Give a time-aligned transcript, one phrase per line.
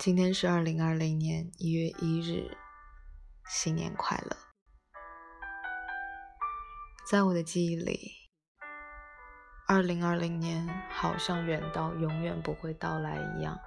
[0.00, 2.56] 今天是二零二零年一月一日，
[3.50, 4.34] 新年快乐！
[7.06, 8.10] 在我的记忆里，
[9.68, 13.60] 二零二零年好像远到永远不会到来一样。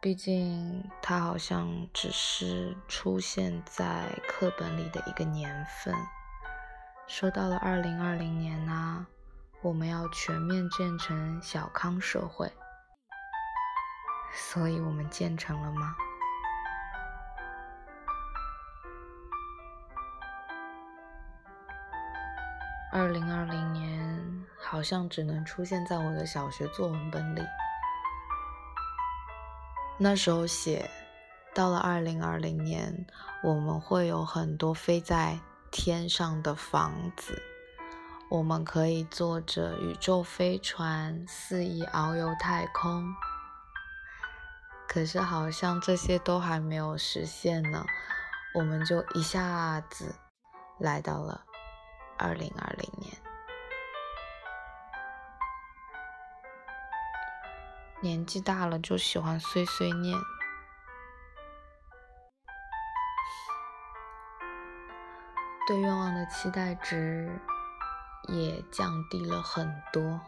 [0.00, 5.94] 毕竟，它好像只是出现在课本里的一个年份。
[7.06, 9.06] 说到了二零二零年啊。
[9.60, 12.50] 我们要全面建成小康社会，
[14.32, 15.96] 所以我们建成了吗？
[22.92, 27.42] 二零二零年好像只能出现在我的小学作文本里。
[29.98, 30.88] 那时候写，
[31.52, 33.06] 到了二零二零年，
[33.42, 35.36] 我们会有很多飞在
[35.72, 37.42] 天上的房子。
[38.30, 43.14] 我们可以坐着宇宙飞船肆意遨游太空，
[44.86, 47.86] 可是好像这些都还没有实现呢，
[48.54, 50.14] 我们就一下子
[50.78, 51.42] 来到了
[52.18, 53.16] 二零二零年。
[58.02, 60.18] 年纪大了就喜欢碎碎念，
[65.66, 67.40] 对愿望的期待值。
[68.28, 70.20] 也降低了很多，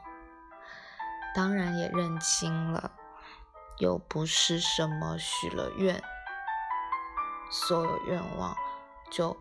[1.34, 2.92] 当然也认清了，
[3.78, 6.02] 又不是什么许了愿，
[7.50, 8.56] 所有愿望
[9.10, 9.36] 就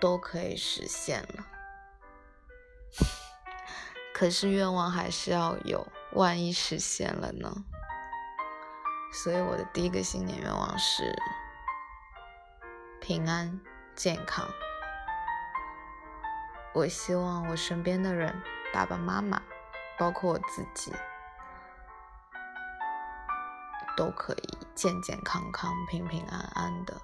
[0.00, 1.46] 都可以实现了。
[4.14, 7.64] 可是愿望还是要有，万一实现了呢？
[9.12, 11.16] 所以我的第一个新年愿望是
[13.00, 13.58] 平安
[13.94, 14.46] 健康。
[16.78, 18.40] 我希望我身边的人，
[18.72, 19.42] 爸爸妈妈，
[19.98, 20.92] 包括我自己，
[23.96, 26.94] 都可以健健康康、平平安安的。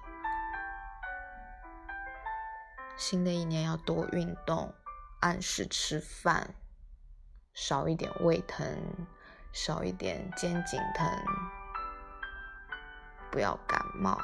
[2.97, 4.73] 新的一年要多运动，
[5.19, 6.55] 按时吃饭，
[7.53, 8.65] 少一点胃疼，
[9.53, 11.05] 少一点肩颈疼，
[13.29, 14.17] 不要感冒，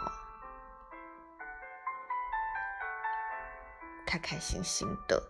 [4.06, 5.20] 开开心心的。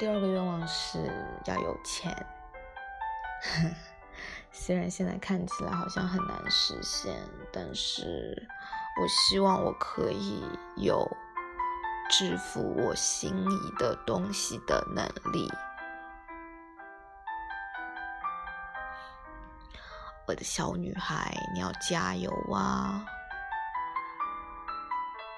[0.00, 0.98] 第二个愿望是
[1.44, 2.26] 要有钱，
[4.50, 7.14] 虽然现在看起来好像很难实现，
[7.52, 8.48] 但是
[8.98, 10.42] 我希望我可以
[10.76, 11.06] 有
[12.08, 15.52] 支付我心仪的东西的能力。
[20.26, 23.04] 我的小女孩，你要加油啊！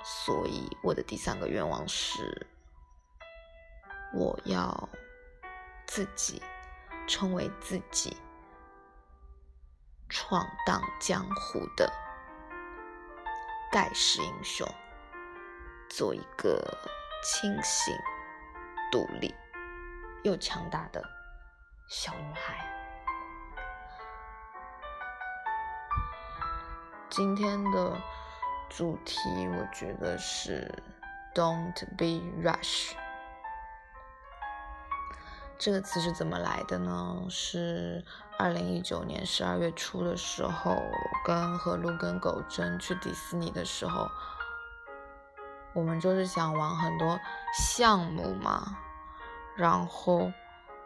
[0.05, 2.47] 所以我的第三个愿望是。
[4.15, 4.89] 我要
[5.87, 6.43] 自己
[7.09, 8.17] 成为自己
[10.09, 11.91] 闯荡江湖的
[13.71, 14.69] 盖世英雄，
[15.89, 16.63] 做一个
[17.23, 17.97] 清醒、
[18.91, 19.35] 独立
[20.23, 21.03] 又强大的
[21.89, 22.69] 小女孩。
[27.09, 27.99] 今天的
[28.69, 30.71] 主题，我觉得是
[31.35, 32.95] “Don't be rush”。
[35.65, 37.25] 这个词是怎么来的呢？
[37.31, 38.05] 是
[38.37, 40.77] 二零一九年十二月初的时候，
[41.25, 44.11] 跟何璐跟狗真去迪士尼的时候，
[45.73, 47.17] 我们就是想玩很多
[47.57, 48.77] 项目嘛，
[49.55, 50.33] 然后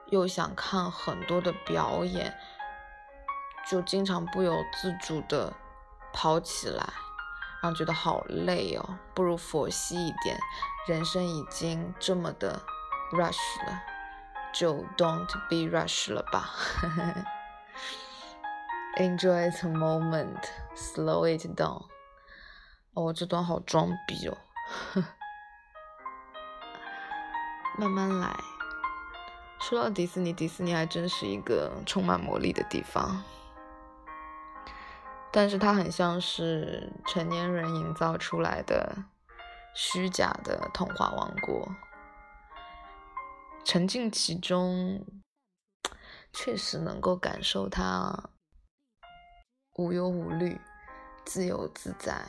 [0.08, 2.36] 又想看很多的表演，
[3.66, 5.50] 就经常不由自主的
[6.12, 6.86] 跑起来，
[7.62, 10.38] 然后觉得好累哦，不如佛系一点，
[10.86, 12.60] 人生已经这么的
[13.12, 13.95] rush 了。
[14.58, 16.50] 就 don't be rush 了吧
[18.96, 20.40] ，enjoy the moment,
[20.74, 21.84] slow it down。
[22.94, 24.36] 哦，这段好装逼哦，
[27.76, 28.34] 慢慢来。
[29.60, 33.22] 说到迪士尼，迪士尼还真是一个充满魔力的地方，
[35.30, 38.96] 但是它很像是成年人营造出来的
[39.74, 41.68] 虚假的童话王国。
[43.66, 45.04] 沉浸其中，
[46.32, 48.30] 确实能够感受它
[49.74, 50.56] 无忧无虑、
[51.24, 52.24] 自由自在。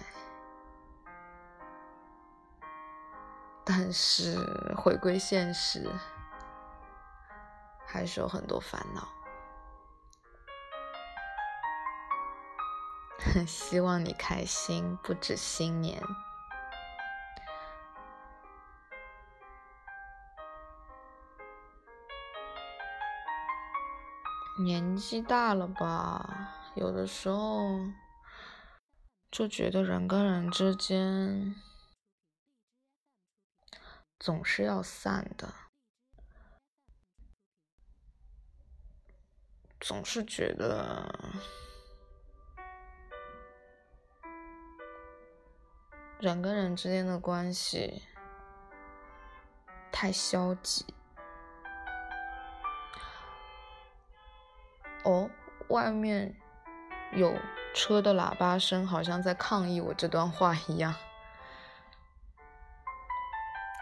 [3.63, 4.35] 但是
[4.75, 5.87] 回归现实，
[7.85, 9.07] 还是有很多烦恼。
[13.45, 16.01] 希望你开心，不止新年。
[24.67, 27.79] 年纪大了吧，有的时候
[29.31, 31.55] 就觉得人跟人之间
[34.19, 35.53] 总是要散的，
[39.79, 41.09] 总是觉得
[46.19, 48.03] 人跟人之间的关系
[49.93, 50.96] 太消极。
[55.07, 55.29] 哦，
[55.69, 56.35] 外面
[57.13, 57.33] 有
[57.73, 60.93] 车的喇叭声，好像在抗议我这段话一样。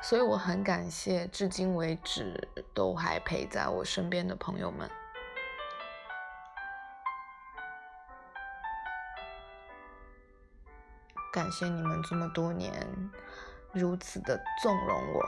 [0.04, 4.88] 所以我很感谢至今为止都还陪在我身边的朋友们，
[11.34, 12.72] 感谢你们这么多年
[13.74, 15.26] 如此的纵容我，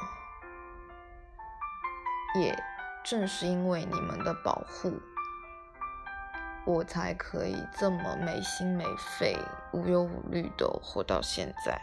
[2.40, 2.56] 也
[3.04, 4.94] 正是因为你们的保护。
[6.68, 9.38] 我才可以这么没心没肺、
[9.72, 11.80] 无忧无虑的活到现在。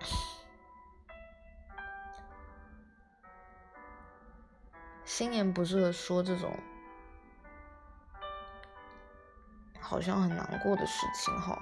[5.06, 6.54] 心言不是的说这种
[9.80, 11.58] 好像很难过的事情哈，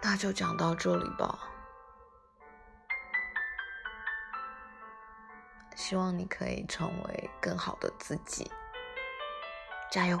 [0.00, 1.38] 那就讲到这里吧。
[5.88, 8.50] 希望你可以成为更好的自己，
[9.90, 10.20] 加油！